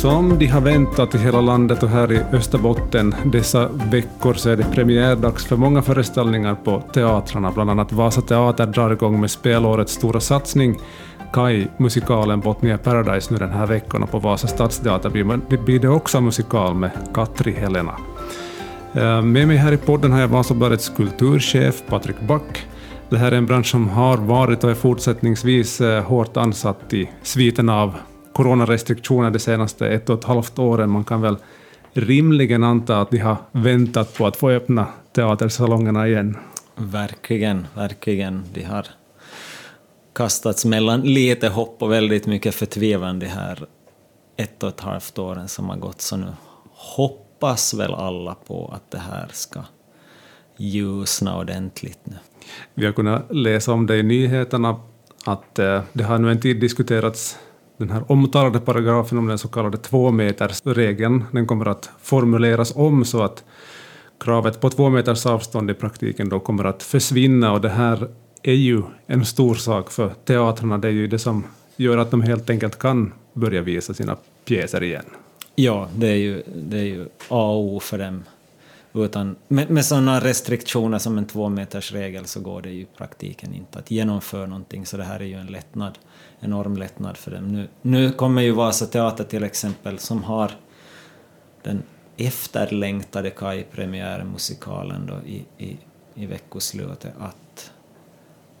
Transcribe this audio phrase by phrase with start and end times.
[0.00, 4.56] Som de har väntat i hela landet och här i Österbotten dessa veckor så är
[4.56, 7.50] det premiärdags för många föreställningar på teatrarna.
[7.50, 10.78] Bland annat Vasa Teater drar igång med spelårets stora satsning
[11.32, 15.10] Kai, musikalen Botnia Paradise nu den här veckan och på Vasa stadsteater
[15.64, 17.94] blir det också musikal med Katri Helena.
[18.94, 22.66] Eh, med mig här i podden har jag Vasabladets kulturchef Patrik Back.
[23.08, 27.10] Det här är en bransch som har varit och är fortsättningsvis eh, hårt ansatt i
[27.22, 27.94] sviten av
[28.32, 30.90] coronarestriktioner de senaste ett och ett halvt åren.
[30.90, 31.36] Man kan väl
[31.92, 36.36] rimligen anta att de har väntat på att få öppna teatersalongerna igen.
[36.76, 38.44] Verkligen, verkligen.
[38.54, 38.86] De har
[40.12, 43.66] kastats mellan lite hopp och väldigt mycket förtvivlan de här
[44.36, 46.26] ett och ett halvt åren som har gått, så nu
[46.70, 49.60] hoppas väl alla på att det här ska
[50.56, 52.14] ljusna ordentligt nu.
[52.74, 54.80] Vi har kunnat läsa om det i nyheterna
[55.24, 57.38] att eh, det har nu en tid diskuterats
[57.80, 63.22] den här omtalade paragrafen om den så kallade tvåmetersregeln, den kommer att formuleras om så
[63.22, 63.44] att
[64.20, 68.08] kravet på två meters avstånd i praktiken då kommer att försvinna och det här
[68.42, 70.78] är ju en stor sak för teatrarna.
[70.78, 71.44] Det är ju det som
[71.76, 75.04] gör att de helt enkelt kan börja visa sina pjäser igen.
[75.54, 78.24] Ja, det är ju, det är ju A och O för dem.
[78.92, 83.78] Utan, med, med sådana restriktioner som en tvåmetersregel så går det ju i praktiken inte
[83.78, 85.98] att genomföra någonting, så det här är ju en lättnad,
[86.40, 87.52] enorm lättnad för dem.
[87.52, 90.52] Nu, nu kommer ju Vasa Teater till exempel, som har
[91.62, 91.82] den
[92.16, 95.76] efterlängtade Kaj-premiärmusikalen då i, i,
[96.14, 97.72] i veckoslutet, att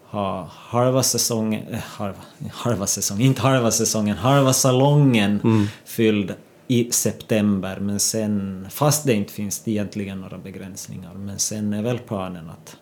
[0.04, 2.18] ha halva säsongen, äh, halva,
[2.52, 5.66] halva säsongen, inte halva säsongen, halva salongen mm.
[5.84, 6.34] fylld
[6.70, 11.98] i september, men sen, fast det inte finns egentligen några begränsningar, men sen är väl
[11.98, 12.76] planen att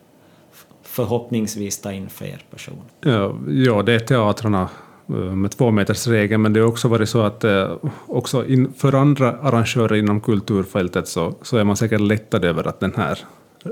[0.83, 2.85] förhoppningsvis ta in fler personer.
[3.65, 4.69] Ja, det är teatrarna
[5.09, 8.45] eh, med två meters regeln, men det har också varit så att eh, också
[8.77, 13.19] för andra arrangörer inom kulturfältet så, så är man säkert lättad över att den här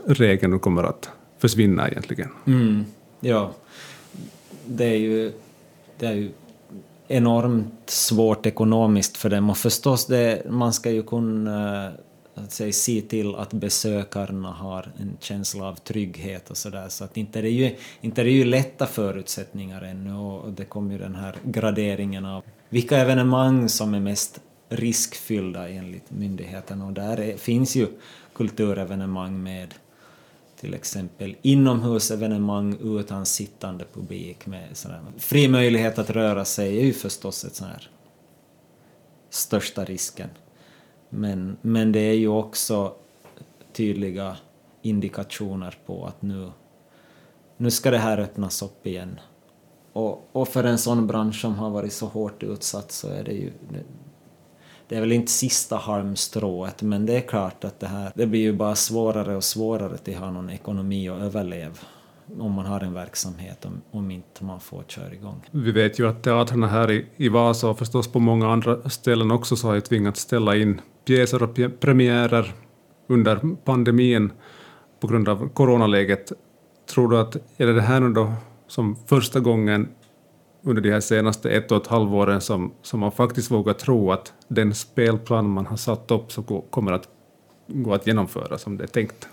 [0.06, 2.30] regeln kommer att försvinna egentligen.
[2.46, 2.84] Mm,
[3.20, 3.50] ja,
[4.66, 5.32] det är ju,
[5.98, 6.30] det är ju
[7.08, 9.50] enormt svårt ekonomiskt för dem.
[9.50, 11.92] Och förstås det, man ska ju kunna eh,
[12.36, 17.16] att säga, se till att besökarna har en känsla av trygghet och sådär så att
[17.16, 20.14] inte det är ju, inte det är ju lätta förutsättningar ännu.
[20.14, 26.10] Och det kommer ju den här graderingen av vilka evenemang som är mest riskfyllda enligt
[26.10, 26.82] myndigheten.
[26.82, 27.86] Och där är, finns ju
[28.34, 29.74] kulturevenemang med
[30.60, 35.00] till exempel inomhusevenemang utan sittande publik med sådär.
[35.18, 37.90] Fri möjlighet att röra sig är ju förstås ett sån här
[39.30, 40.28] största risken.
[41.08, 42.94] Men, men det är ju också
[43.72, 44.36] tydliga
[44.82, 46.50] indikationer på att nu,
[47.56, 49.20] nu ska det här öppnas upp igen.
[49.92, 53.32] Och, och för en sån bransch som har varit så hårt utsatt så är det
[53.32, 53.52] ju
[54.88, 58.40] det är väl inte sista halmstrået, men det är klart att det här, det blir
[58.40, 61.76] ju bara svårare och svårare att ha någon ekonomi och överleva
[62.38, 65.40] om man har en verksamhet, om, om inte man får köra igång.
[65.50, 69.30] Vi vet ju att teatrarna här i, i Vasa och förstås på många andra ställen
[69.30, 72.54] också så har ju tvingats ställa in pjäser och premiärer
[73.06, 74.32] under pandemin
[75.00, 76.32] på grund av coronaläget.
[76.90, 78.32] Tror du att, är det det här nu då
[78.66, 79.88] som första gången
[80.66, 84.32] under de här senaste ett och ett halvåren som, som man faktiskt vågar tro att
[84.48, 87.08] den spelplan man har satt upp så kommer att
[87.66, 89.28] gå att genomföra som det är tänkt.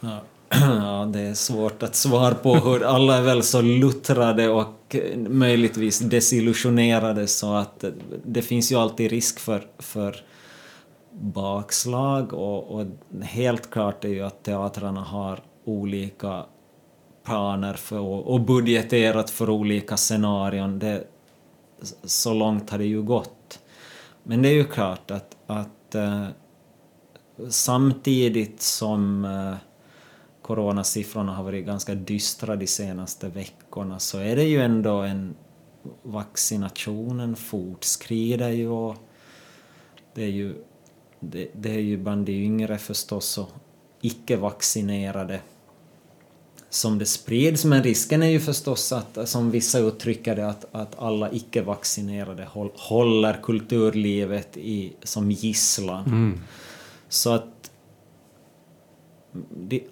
[0.00, 0.20] Ja.
[0.50, 5.18] ja, det är svårt att svara på hur alla är väl så luttrade och eh,
[5.18, 7.84] möjligtvis desillusionerade så att
[8.24, 10.16] det finns ju alltid risk för, för
[11.10, 12.86] bakslag och, och
[13.22, 16.44] helt klart är ju att teatrarna har olika
[17.26, 20.78] planer för, och budgeterat för olika scenarion.
[20.78, 21.04] Det,
[22.04, 23.60] så långt har det ju gått.
[24.22, 26.26] Men det är ju klart att, att eh,
[27.48, 29.54] samtidigt som eh,
[30.42, 35.34] coronasiffrorna har varit ganska dystra de senaste veckorna så är det ju ändå en
[36.02, 38.96] vaccinationen fortskrider ju och
[40.14, 40.54] det är ju,
[41.20, 43.50] det, det är ju bland de yngre förstås och
[44.00, 45.40] icke-vaccinerade
[46.76, 50.98] som det sprids, men risken är ju förstås att, som vissa uttrycker det, att, att
[50.98, 56.06] alla icke-vaccinerade håller kulturlivet i, som gisslan.
[56.06, 56.40] Mm.
[57.08, 57.70] Så att
[59.50, 59.82] de,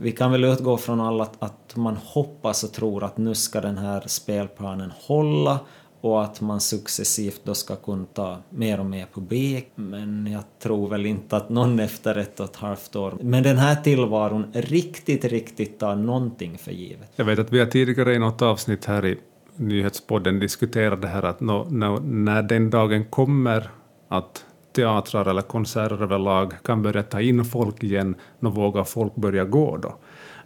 [0.00, 3.60] vi kan väl utgå från alla att, att man hoppas och tror att nu ska
[3.60, 5.60] den här spelplanen hålla
[6.02, 9.68] och att man successivt då ska kunna ta mer och mer publik.
[9.74, 13.56] Men jag tror väl inte att någon efter ett och ett halvt år med den
[13.56, 17.12] här tillvaron riktigt, riktigt tar någonting för givet.
[17.16, 19.18] Jag vet att vi har tidigare i något avsnitt här i
[19.56, 23.70] nyhetspodden diskuterat det här att no, no, när den dagen kommer
[24.08, 29.44] att teatrar eller konserter överlag kan börja ta in folk igen, då vågar folk börja
[29.44, 29.96] gå då.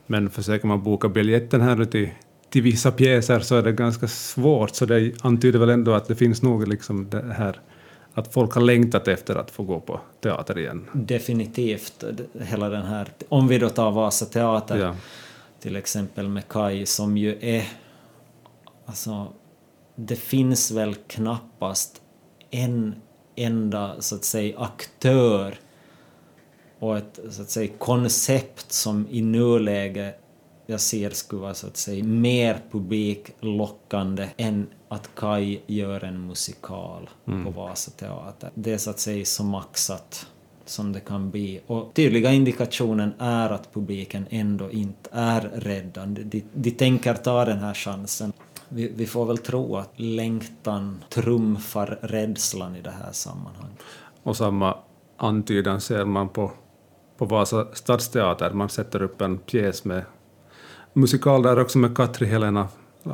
[0.07, 2.11] Men försöker man boka biljetten här till,
[2.51, 6.17] till vissa pjäser så är det ganska svårt, så det antyder väl ändå att det
[6.17, 7.61] finns nog liksom det här
[8.15, 10.87] att folk har längtat efter att få gå på teater igen.
[10.93, 12.05] Definitivt.
[12.41, 14.97] Hela den här, om vi då tar Vasa teater Ja.
[15.61, 17.69] till exempel med Kai som ju är...
[18.87, 19.27] Alltså,
[19.97, 22.03] det finns väl knappast
[22.51, 22.95] en
[23.37, 25.55] enda så att säga aktör
[26.79, 30.21] och ett så att säga koncept som i nuläget
[30.67, 37.11] jag ser skulle vara så att säga mer publiklockande än att Kai gör en musikal
[37.25, 38.51] på Vasa teater.
[38.55, 40.27] Det är så att säga så maxat
[40.65, 41.61] som det kan bli.
[41.67, 46.07] Och tydliga indikationen är att publiken ändå inte är rädda.
[46.07, 48.33] De, de tänker ta den här chansen.
[48.69, 53.79] Vi, vi får väl tro att längtan trumfar rädslan i det här sammanhanget.
[54.23, 54.79] Och samma
[55.17, 56.53] antydan ser man på,
[57.17, 58.51] på Vasa stadsteater.
[58.51, 60.05] Man sätter upp en pjäs med
[60.97, 62.69] musikal där också med Katri Helena.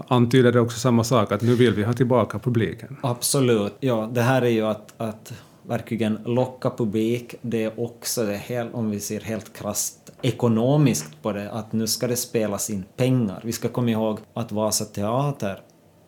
[0.09, 2.97] Antyder det också samma sak, att nu vill vi ha tillbaka publiken?
[3.03, 3.75] Absolut.
[3.81, 5.33] Ja, det här är ju att, att
[5.63, 7.35] verkligen locka publik.
[7.43, 11.87] Det är också, det helt, om vi ser helt krasst ekonomiskt på det, att nu
[11.87, 13.41] ska det spelas in pengar.
[13.45, 15.61] Vi ska komma ihåg att Vasa Teater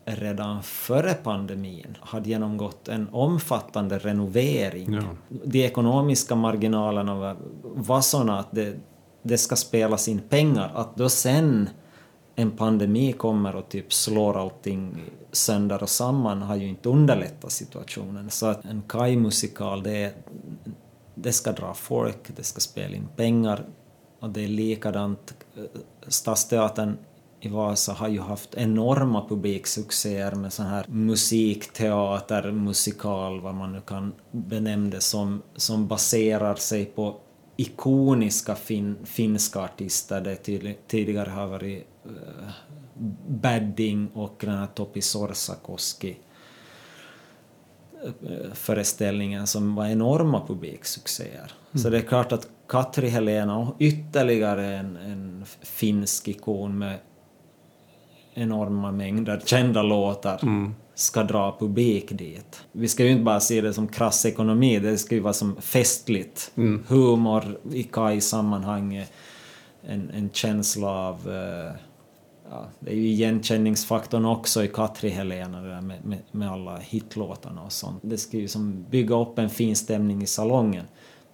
[0.05, 4.93] redan före pandemin hade genomgått en omfattande renovering.
[4.93, 5.03] Ja.
[5.44, 8.75] De ekonomiska marginalerna var, var sådana att det,
[9.25, 10.73] det ska spelas in pengar.
[10.75, 11.69] Att då sen
[12.37, 18.31] en pandemi kommer och typ slår allting sönder och samman har ju inte underlättat situationen.
[18.31, 20.15] Så att en Kai-musikal, det,
[21.15, 23.65] det ska dra folk, det ska spela in pengar
[24.21, 25.35] och det är likadant.
[25.56, 25.62] Eh,
[26.09, 26.97] Stadsteatern
[27.41, 33.81] i Vasa har ju haft enorma publiksuccéer med sån här musikteater, musikal, vad man nu
[33.81, 37.17] kan benämna det som, som baserar sig på
[37.56, 40.21] ikoniska fin, finska artister.
[40.21, 42.51] Det tydlig, tidigare har varit uh,
[43.29, 46.17] Badding och den här Topi Sorsakoski
[48.05, 51.53] eh, föreställningen som var enorma publiksuccéer.
[51.75, 56.99] Så det är klart att Katri Helena och ytterligare en, en finsk ikon med
[58.35, 60.41] enorma mängder kända låtar
[60.95, 62.61] ska dra publik dit.
[62.73, 65.57] Vi ska ju inte bara se det som krass ekonomi, det ska ju vara som
[65.57, 66.53] festligt.
[66.87, 69.07] Humor i Kaj-sammanhang,
[69.87, 71.15] en, en känsla av...
[71.15, 71.73] eh,
[72.51, 76.77] ja, det är ju igenkänningsfaktorn också i Katri Helena, det där med, med, med alla
[76.77, 78.01] hitlåtarna och sånt.
[78.03, 80.85] Det ska ju som bygga upp en fin stämning i salongen.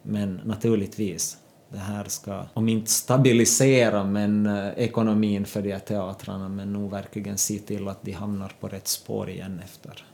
[0.02, 1.36] Men naturligtvis,
[1.72, 6.90] det här ska, om inte stabilisera, men eh, ekonomin för de här teatrarna, men nog
[6.90, 10.04] verkligen se till att de hamnar på rätt spår igen efter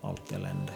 [0.00, 0.72] allt elände.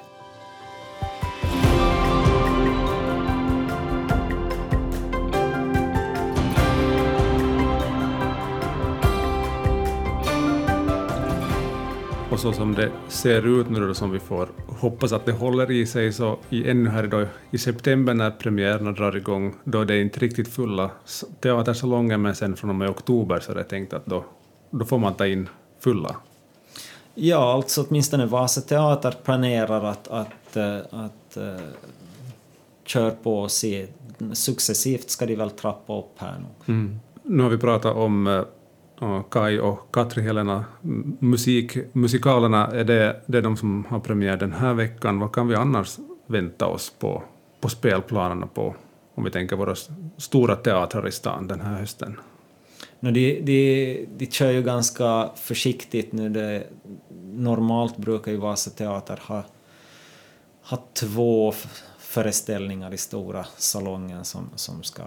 [12.43, 15.87] Så som det ser ut nu då, som vi får hoppas att det håller i
[15.87, 20.01] sig, så i, ännu här då, i september när premiärerna drar igång, då är det
[20.01, 20.91] inte riktigt fulla
[21.41, 24.25] teatersalonger, men sen från och med oktober så är det tänkt att då,
[24.71, 25.49] då får man ta in
[25.81, 26.17] fulla.
[27.15, 31.43] Ja, alltså åtminstone Vasa Teater planerar att, att, eh, att uh,
[32.85, 33.87] köra på och se.
[34.33, 36.35] Successivt ska de väl trappa upp här
[36.67, 36.99] nu.
[37.23, 38.43] Nu har vi pratat om eh,
[39.31, 40.65] Kai och Katri Helena.
[41.19, 45.19] Musik, musikalerna, är det, det är de som har premiär den här veckan.
[45.19, 47.23] Vad kan vi annars vänta oss på,
[47.61, 48.75] på spelplanerna på,
[49.15, 49.75] om vi tänker våra
[50.17, 52.17] stora teatrar i stan den här hösten?
[53.01, 56.29] No, de, de, de kör ju ganska försiktigt nu.
[56.29, 56.67] Det,
[57.33, 59.43] normalt brukar ju Vasa Teater ha,
[60.63, 61.55] ha två
[61.99, 65.03] föreställningar i stora salongen som, som ska...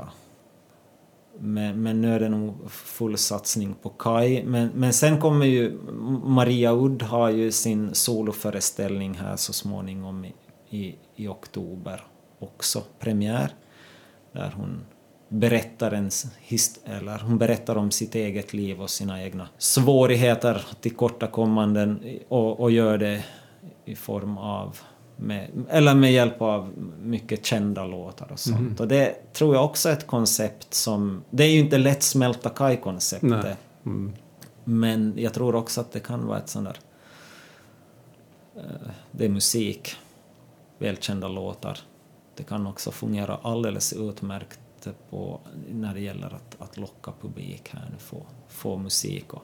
[1.39, 4.44] Men, men nu är det nog full satsning på Kai.
[4.44, 5.80] Men, men sen kommer ju...
[6.24, 10.34] Maria Udd har ju sin soloföreställning här så småningom i,
[10.70, 12.04] i, i oktober
[12.39, 13.51] också, premiär.
[14.32, 14.86] Där hon
[15.30, 16.10] berättar, en,
[16.42, 22.72] hist- eller hon berättar om sitt eget liv och sina egna svårigheter, tillkortakommanden och, och
[22.72, 23.24] gör det
[23.86, 24.77] i form av
[25.17, 28.79] med, eller med hjälp av mycket kända låtar och sånt.
[28.79, 31.24] Och det tror jag också är ett koncept som...
[31.29, 33.57] Det är ju inte lättsmälta Kaj-konceptet.
[33.86, 34.13] Mm.
[34.63, 36.77] Men jag tror också att det kan vara ett sånt där...
[38.55, 39.95] eh, Det är musik,
[40.77, 41.79] välkända låtar.
[42.36, 44.60] Det kan också fungera alldeles utmärkt
[45.10, 45.39] på,
[45.72, 49.43] när det gäller att, att locka publik här nu, få, få musik och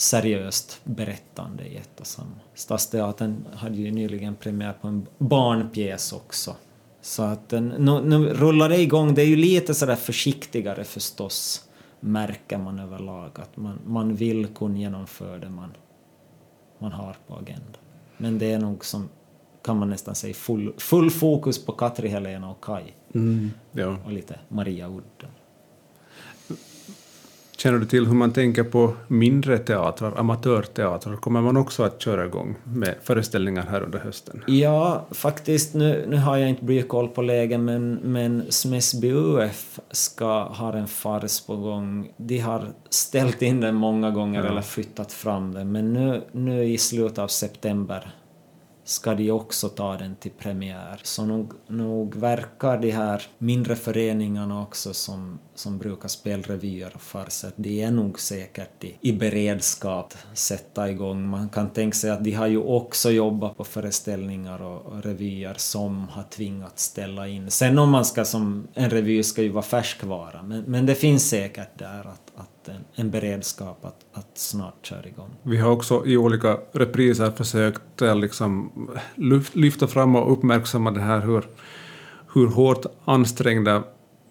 [0.00, 2.40] seriöst berättande i ett och samma.
[2.54, 6.56] Stadsteatern hade ju nyligen premiär på en barnpjäs också.
[7.00, 9.14] Så att nu, nu rullar det igång.
[9.14, 11.68] Det är ju lite sådär försiktigare förstås,
[12.00, 13.30] märker man överlag.
[13.34, 15.72] Att man, man vill kunna genomföra det man,
[16.78, 17.82] man har på agendan.
[18.16, 19.08] Men det är nog som,
[19.62, 22.84] kan man nästan säga, full, full fokus på Katri, Helena och Kai.
[23.14, 23.96] Mm, ja.
[24.04, 25.30] Och lite Maria Udden.
[27.62, 31.16] Känner du till hur man tänker på mindre teatrar, amatörteatrar?
[31.16, 34.44] Kommer man också att köra igång med föreställningar här under hösten?
[34.46, 39.80] Ja, faktiskt, nu, nu har jag inte brytt koll på läget, men, men Smäsby UF
[39.90, 42.12] ska ha en fars på gång.
[42.16, 44.50] De har ställt in den många gånger ja.
[44.50, 48.14] eller flyttat fram den, men nu, nu i slutet av september
[48.84, 51.00] ska de också ta den till premiär.
[51.02, 57.02] Så nog, nog verkar de här mindre föreningarna också som, som brukar spela revyer och
[57.02, 61.28] farser, de är nog säkert i, i beredskap sätta igång.
[61.28, 65.54] Man kan tänka sig att de har ju också jobbat på föreställningar och, och revyer
[65.56, 67.50] som har tvingats ställa in.
[67.50, 71.28] Sen om man ska som, en revy ska ju vara färskvara, men, men det finns
[71.28, 75.30] säkert där att, att en, en beredskap att, att snart köra igång.
[75.42, 78.70] Vi har också i olika repriser försökt eh, liksom
[79.52, 81.44] lyfta fram och uppmärksamma det här hur,
[82.34, 83.82] hur hårt ansträngda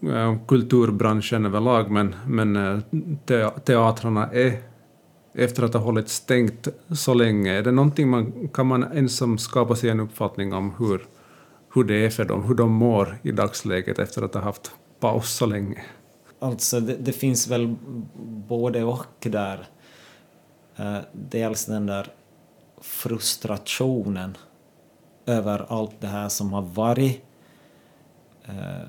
[0.04, 2.80] eh, kulturbranschen överlag, men, men eh,
[3.26, 4.58] te, teatrarna är
[5.34, 7.54] efter att ha hållit stängt så länge.
[7.54, 11.06] Är det någonting man, kan man ensam skapa sig en uppfattning om hur,
[11.74, 15.30] hur det är för dem, hur de mår i dagsläget efter att ha haft paus
[15.36, 15.84] så länge?
[16.40, 17.76] Alltså det, det, finns väl
[18.48, 19.68] både och där.
[20.76, 22.08] Eh, dels den där
[22.82, 24.38] frustrationen
[25.26, 27.22] över allt det här som har varit.
[28.46, 28.88] Eh,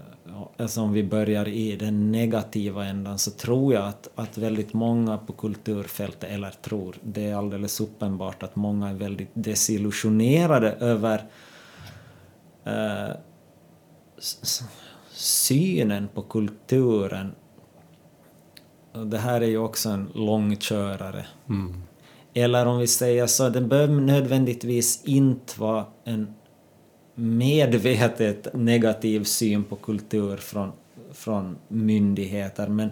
[0.56, 5.18] alltså om vi börjar i den negativa ändan så tror jag att, att väldigt många
[5.18, 11.24] på kulturfältet, eller tror, det är alldeles uppenbart att många är väldigt desillusionerade över
[12.64, 13.16] eh,
[15.10, 17.32] synen på kulturen.
[18.92, 21.26] Det här är ju också en långkörare.
[21.48, 21.82] Mm.
[22.34, 26.34] Eller om vi säger så, det behöver nödvändigtvis inte vara en
[27.14, 30.72] medvetet negativ syn på kultur från,
[31.12, 32.90] från myndigheter, men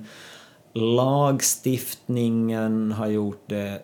[0.72, 3.82] lagstiftningen har gjort det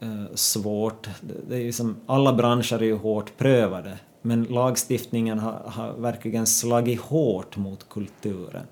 [0.00, 1.08] eh, svårt.
[1.48, 6.46] Det är ju som, alla branscher är ju hårt prövade men lagstiftningen har, har verkligen
[6.46, 8.66] slagit hårt mot kulturen.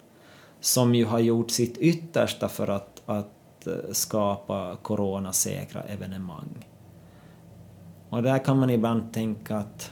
[0.61, 6.67] Som ju har gjort sitt yttersta för att, att eh, skapa coronasäkra evenemang.
[8.09, 9.91] Och där kan man ibland tänka att,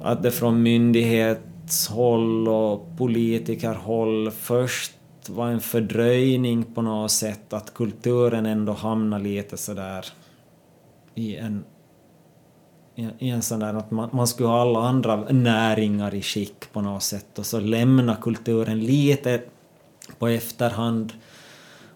[0.00, 4.92] att det från myndighetshåll och politikerhåll först
[5.28, 10.06] var en fördröjning på något sätt, att kulturen ändå hamnar lite sådär
[11.14, 11.64] i en
[13.18, 16.80] i en sån där att man, man skulle ha alla andra näringar i skick på
[16.80, 19.42] något sätt och så lämna kulturen lite
[20.18, 21.12] på efterhand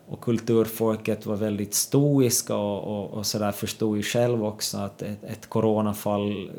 [0.08, 5.02] och kulturfolket var väldigt stoiska och, och, och så där förstod ju själv också att
[5.02, 6.50] ett, ett coronafall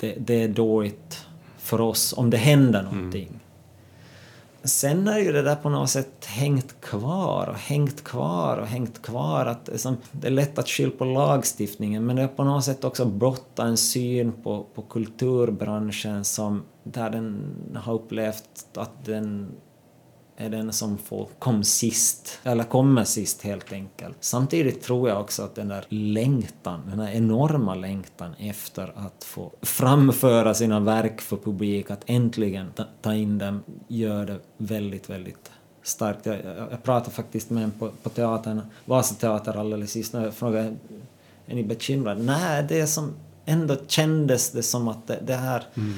[0.00, 1.26] det, det är dåligt
[1.58, 2.94] för oss om det händer mm.
[2.94, 3.28] någonting.
[3.28, 3.40] Mm.
[4.64, 9.02] Sen är ju det där på något sätt hängt kvar och hängt kvar och hängt
[9.02, 9.46] kvar.
[9.46, 12.84] Att liksom, det är lätt att skylla på lagstiftningen men det är på något sätt
[12.84, 19.52] också blotta en syn på, på kulturbranschen som där den har upplevt att den
[20.36, 24.16] är den som får, kom sist, eller kommer sist helt enkelt.
[24.20, 29.52] Samtidigt tror jag också att den där längtan, den här enorma längtan efter att få
[29.62, 32.66] framföra sina verk för publik, att äntligen
[33.02, 35.50] ta in dem, gör det väldigt, väldigt
[35.82, 36.26] starkt.
[36.26, 40.76] Jag, jag, jag pratade faktiskt med en på, på teatern, Vasateater alldeles sist, och frågade
[41.46, 42.22] är ni bekymrade?
[42.22, 43.12] Nej, det är som
[43.44, 45.94] ändå kändes det som att det, det här mm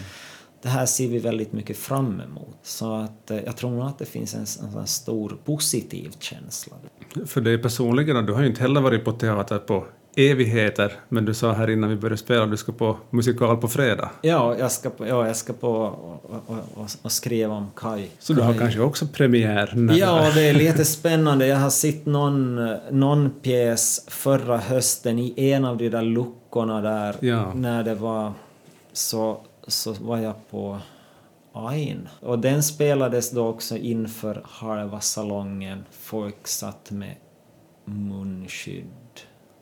[0.66, 2.58] det här ser vi väldigt mycket fram emot.
[2.62, 6.76] Så att eh, jag tror nog att det finns en, en stor positiv känsla.
[7.26, 9.84] För dig personligen, du har ju inte heller varit på teater på
[10.16, 13.68] evigheter, men du sa här innan vi började spela att du ska på musikal på
[13.68, 14.10] fredag.
[14.22, 18.06] Ja, jag ska på, ja, jag ska på och, och, och, skriva om Kai.
[18.18, 19.94] Så du har kanske också premiär?
[19.98, 21.46] Ja, det är lite spännande.
[21.46, 27.16] Jag har sett någon, någon pjäs förra hösten i en av de där luckorna där,
[27.20, 27.52] ja.
[27.54, 28.32] när det var
[28.92, 30.78] så så var jag på
[31.52, 32.08] Ain.
[32.20, 35.84] Och den spelades då också inför halva salongen.
[35.90, 37.14] Folk satt med
[37.84, 38.86] munskydd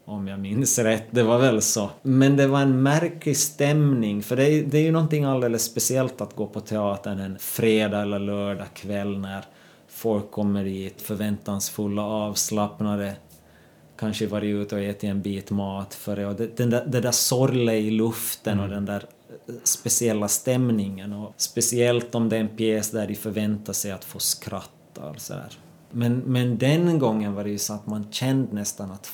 [0.04, 1.04] om jag minns rätt.
[1.10, 1.90] Det var väl så.
[2.02, 6.20] Men det var en märklig stämning, för det är, det är ju någonting alldeles speciellt
[6.20, 9.44] att gå på teatern en fredag eller lördag kväll när
[9.88, 13.16] folk kommer dit förväntansfulla, avslappnade,
[13.98, 17.10] kanske varit ute och ätit en bit mat före och det, den där, det där
[17.10, 19.04] sorlet i luften och den där
[19.64, 24.18] speciella stämningen och speciellt om det är en pjäs där de förväntar sig att få
[24.18, 25.58] skratta och sådär.
[25.90, 29.06] Men, men den gången var det ju så att man kände nästan att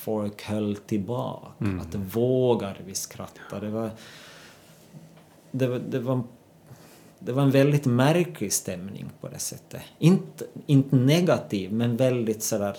[0.00, 3.60] folk höll tillbaka, att vågar vi skratta?
[3.60, 3.90] Det var,
[5.50, 6.22] det, var, det, var,
[7.18, 9.82] det var en väldigt märklig stämning på det sättet.
[9.98, 12.76] Inte, inte negativ, men väldigt sådär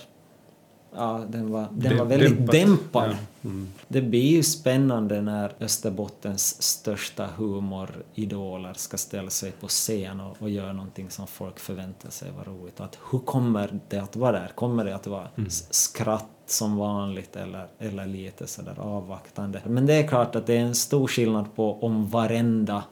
[0.95, 2.51] Ja, den var, den var väldigt Dämpat.
[2.51, 3.09] dämpad.
[3.41, 3.49] Ja.
[3.49, 3.67] Mm.
[3.87, 10.49] Det blir ju spännande när Österbottens största humoridoler ska ställa sig på scen och, och
[10.49, 12.79] göra någonting som folk förväntar sig vara roligt.
[12.79, 14.47] Att hur kommer det att vara där?
[14.55, 19.61] Kommer det att vara s- skratt som vanligt eller, eller lite sådär avvaktande?
[19.65, 22.83] Men det är klart att det är en stor skillnad på om varenda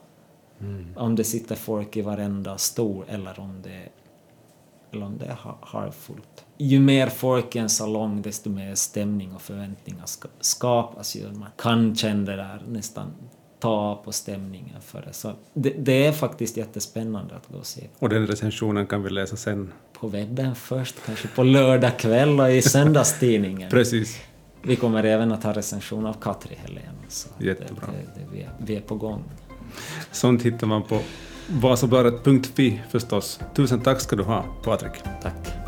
[0.96, 3.82] om det sitter folk i varenda stol eller om det,
[4.92, 6.44] eller om det är ha- halvfullt.
[6.58, 11.32] Ju mer folk i en salong, desto mer stämning och förväntningar ska, skapas ju.
[11.32, 13.12] Man kan känna det där nästan
[13.60, 15.12] ta på stämningen för det.
[15.12, 19.10] Så det, det är faktiskt jättespännande att gå och se Och den recensionen kan vi
[19.10, 19.72] läsa sen.
[20.00, 23.70] på webben först, kanske på lördag kväll och i söndagstidningen.
[23.70, 24.20] Precis.
[24.62, 26.94] Vi kommer även att ha recension av Katri Helén.
[27.08, 27.86] Så Jättebra.
[27.86, 29.22] Det, det, det, vi, är, vi är på gång.
[30.12, 31.00] Sånt hittar man på
[31.48, 33.40] Vasabladet.fi förstås.
[33.54, 34.92] Tusen tack ska du ha, Patrik.
[35.22, 35.67] Tack.